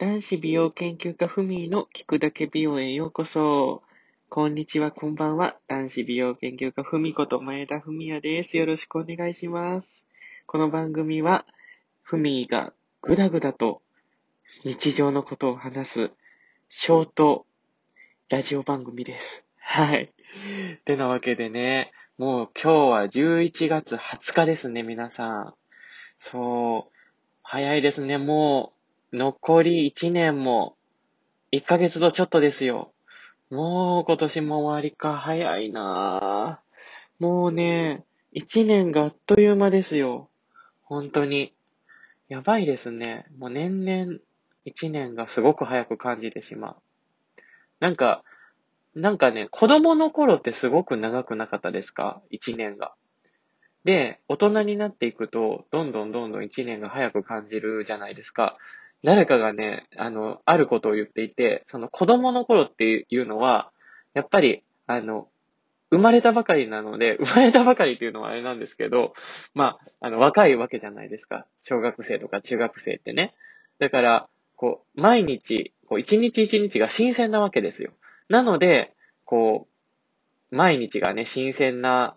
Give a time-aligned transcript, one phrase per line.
[0.00, 3.82] 男子美容研究家ふみーの聞くだけ美容へようこそ。
[4.28, 5.56] こんにちは、こんばんは。
[5.66, 8.56] 男子美容研究家ふみこと前田ふみやです。
[8.58, 10.06] よろしくお願いします。
[10.46, 11.44] この番組は、
[12.02, 12.72] ふみーが
[13.02, 13.82] ぐだぐだと
[14.62, 16.10] 日常のことを話す
[16.68, 17.44] ショート
[18.28, 19.42] ラジオ番組です。
[19.58, 20.12] はい。
[20.84, 25.54] てなわけでね、もう今日は11月20日ですね、皆さん。
[26.18, 26.96] そう、
[27.42, 28.77] 早いですね、もう。
[29.12, 30.76] 残り1年も、
[31.52, 32.92] 1ヶ月とちょっとですよ。
[33.50, 37.22] もう今年も終わりか、早いなぁ。
[37.22, 40.28] もうね、1年があっという間ですよ。
[40.82, 41.54] 本当に。
[42.28, 43.24] やばいですね。
[43.38, 44.18] もう年々
[44.66, 46.76] 1年がすごく早く感じてしまう。
[47.80, 48.22] なんか、
[48.94, 52.92] なんかね、子供の頃ってすごく長くなかったですか ?1 年が。
[53.84, 58.58] で、大人になっていくと、どんどんどんどん1年が早く感じるじゃないですか。
[59.04, 63.70] 誰かがね、あの、あることを言っていて、その子供の頃っていうのは、
[64.14, 65.28] やっぱり、あの、
[65.90, 69.14] 生まれたばかりなので、 生まれたばかりっていうのはあれなんですけど、
[69.54, 71.46] まあ、あの、若いわけじゃないですか。
[71.62, 73.34] 小学生とか中学生ってね。
[73.78, 77.92] だから、こう、毎日、こう、一日一日が新鮮なわけですよ。
[78.28, 78.92] なので、
[79.24, 79.68] こ
[80.50, 82.16] う、毎日がね、新鮮な、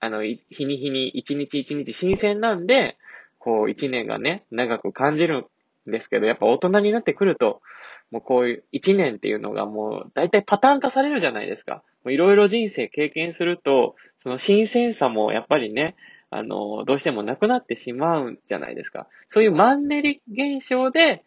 [0.00, 2.96] あの、日に日に一日一日新鮮なんで、
[3.38, 5.46] こう、一年がね、長く感じる
[5.86, 7.60] ですけど、やっぱ大人になってくると、
[8.10, 11.82] もうこういう一年っていうのがもう大体パターン化されるじゃないですか。
[12.06, 15.96] いろいろ人生経験すると、その新鮮さもやっぱりね、
[16.30, 19.06] あの、どうしてもなくなってしまうんじゃないですか。
[19.28, 21.24] そういうマンネリ現象で、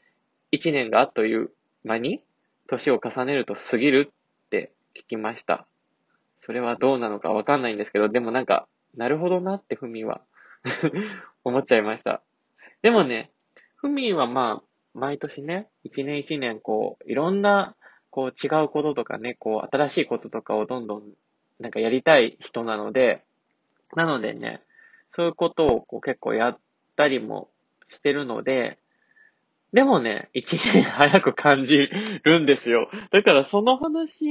[0.52, 1.52] 一年があっという
[1.84, 2.22] 間に、
[2.68, 5.66] 年を重ねると過ぎるって聞きました。
[6.40, 10.22] それはどうなのかわかんないんですけど、でもなんか、なるほどなってふみは
[11.44, 12.22] 思っちゃいました。
[12.82, 13.32] でもね、
[13.88, 17.76] ふみはまあ、毎年ね、一年一年こう、いろんな、
[18.10, 21.04] こう違うこととかね、こう新しいこととかをどんどん
[21.60, 23.24] なんかやりたい人なので、
[23.96, 24.62] なのでね、
[25.12, 26.60] そういうことをこう結構やっ
[26.96, 27.50] たりも
[27.88, 28.80] してるので、
[29.74, 32.90] でもね、一年早く感じるんですよ。
[33.12, 34.26] だからその話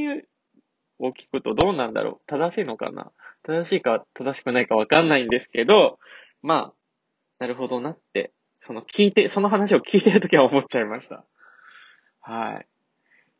[0.98, 5.98] を聞くとどうなんだろう正しいのかな正しいか正しくないかわかんないんですけど、
[6.42, 6.72] まあ、
[7.38, 11.24] なるほどなって、その聞いて、その話を聞いてるときは思っちゃいました。
[12.20, 12.66] はい。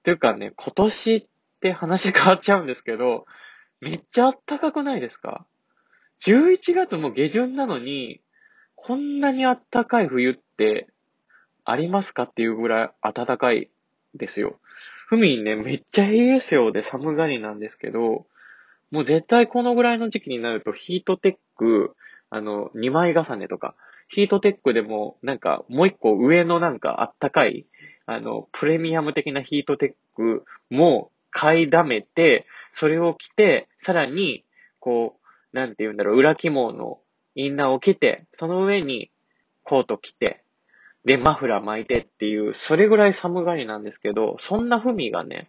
[0.02, 1.26] というかね、今年っ
[1.60, 3.26] て話変わっちゃうんですけど、
[3.80, 5.44] めっちゃ暖かくないですか
[6.22, 8.20] ?11 月も下旬なのに、
[8.74, 10.88] こんなに暖かい冬って
[11.64, 13.70] ありますかっていうぐらい暖かい
[14.14, 14.60] ですよ。
[15.08, 18.26] ふみんね、めっちゃ冷え性で寒がりなんですけど、
[18.90, 21.96] もう絶対このぐらいの時期になるとヒートテック、
[22.30, 23.74] あの、2枚重ねとか、
[24.08, 27.66] ヒートテックでもなんかもう一個上のなんかあったかい、
[28.06, 34.44] あの、プレミアム的なヒートテックも買いだめて、それを着て、さらに、
[34.78, 35.16] こ
[35.52, 37.00] う、なんて言うんだろう、裏肝の
[37.34, 39.10] インナーを着て、その上に
[39.64, 40.44] コート着て、
[41.04, 45.48] で、マフラー巻いてっていう、それぐらい寒がりなんですけど、そんなふみがね、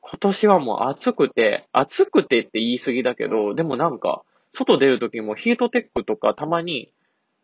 [0.00, 6.92] 今年はもう暑くて、暑くてって言い過ぎだけど、でもなんか、外出るときもヒートテックとかたまに、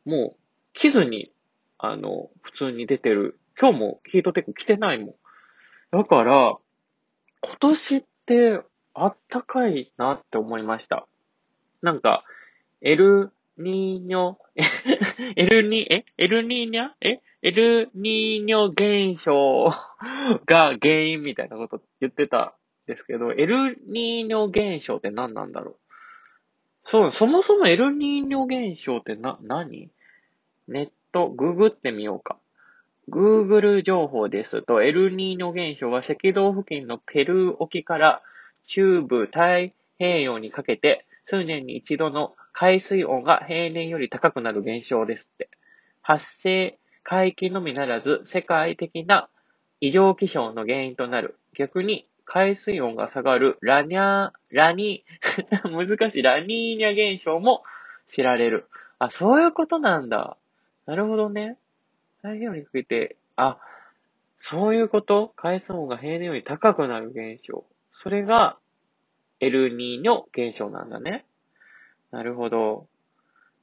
[0.04, 0.41] もう
[0.74, 1.30] 着ずに、
[1.78, 3.38] あの、普通に出てる。
[3.60, 5.14] 今日もヒートテック着てないもん。
[5.90, 6.56] だから、
[7.40, 8.60] 今年って
[8.94, 11.06] あったかいなって思いました。
[11.82, 12.24] なんか、
[12.80, 14.36] エルニーニョ、
[15.36, 16.04] エルニ、え？
[16.16, 17.20] エルニーニャえ？
[17.42, 19.70] エルニーニョ現象
[20.46, 22.54] が原因みたいなこと言ってた
[22.86, 25.76] んですけど、エルニーニョ現象って何なんだろう？
[26.84, 29.90] そう、そもそもエルニーニョ現象ってな、何？
[30.68, 32.38] ネット、ググってみようか。
[33.08, 38.22] Google 情報ですと、エルニーニョ現象は赤道付近のペルー沖から
[38.64, 45.50] 中部太平洋にかけて、数年に一度の海水温が平年より高くなる現象ですって。
[46.00, 49.28] 発生海域のみならず、世界的な
[49.80, 51.38] 異常気象の原因となる。
[51.56, 55.68] 逆に、海水温が下がるラニャー、ラニー、
[55.98, 57.64] 難しい、ラニーニャ現象も
[58.06, 58.68] 知られる。
[58.98, 60.36] あ、そういうことなんだ。
[60.86, 61.56] なるほどね。
[62.18, 63.58] 太平洋にかけて、あ、
[64.36, 65.32] そういうこと？
[65.36, 67.64] 海水温が平年より高くなる現象。
[67.92, 68.58] それが、
[69.40, 71.24] エルニーニョ現象なんだね。
[72.10, 72.86] なるほど。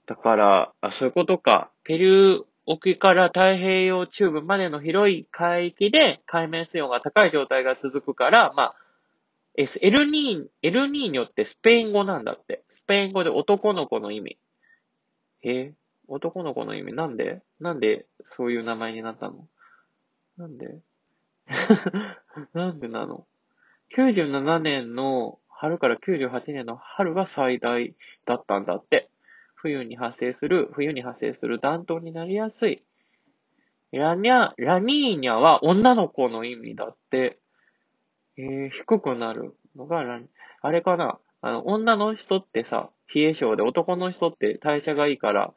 [0.05, 1.71] だから、あ、そういうことか。
[1.83, 8.75] ペルー沖から太平洋中部までの広い海域で海面水温が高い状態が続くから、まあ、
[9.55, 12.63] エスエルニー、エルニーニョってスペイン語なんだって。
[12.69, 14.37] スペイン語で男の子の意味。
[15.43, 15.73] え？
[16.09, 16.93] 男の子の意味？
[16.93, 17.41] なんで？
[17.59, 19.47] なんでそういう名前になったの？
[20.37, 20.79] なんで？
[22.53, 23.25] なんでなの
[23.95, 27.95] ?97 年の春から98年の春が最大
[28.25, 29.09] だったんだって。
[29.55, 32.81] 冬に発生する、冬に発生する暖冬になりやすい。
[33.91, 37.39] ラニャ、ラニーニャは女の子の意味だって。
[38.37, 40.27] えー、低くなるのがラニ、
[40.61, 41.19] あれかな？
[41.41, 45.53] あの、女の人ってさ、冷え性で男の人って代謝がいいから、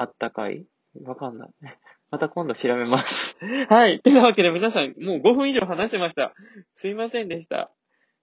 [0.00, 0.64] あったかい？
[1.04, 1.50] わかんない。
[2.10, 3.36] また今度調べます。
[3.68, 4.00] はい。
[4.00, 6.34] てなわけで皆さん、もう5分以上話してました。
[6.74, 7.70] すいませんでした。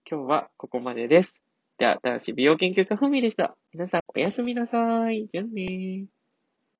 [0.09, 1.39] 今日はここまでです。
[1.77, 3.55] では、新しい美容研究家ふみでした。
[3.71, 5.27] 皆さん、おやすみなさい。
[5.31, 6.16] じゃあねー。